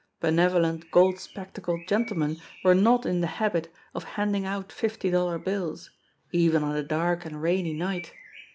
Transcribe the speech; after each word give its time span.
Benevolent, 0.19 0.89
gold 0.89 1.19
spectacled 1.19 1.81
gentle 1.87 2.17
men 2.17 2.37
were 2.63 2.73
not 2.73 3.05
in 3.05 3.21
the 3.21 3.27
habit 3.37 3.71
of 3.93 4.03
handing 4.03 4.47
out 4.47 4.71
fifty 4.71 5.11
dollar 5.11 5.37
bills 5.37 5.91
even 6.31 6.63
on 6.63 6.75
a 6.75 6.81
dark 6.81 7.23
and 7.23 7.39
rainy 7.39 7.73
night! 7.75 8.11